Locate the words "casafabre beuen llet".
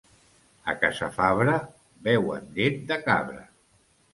0.83-2.83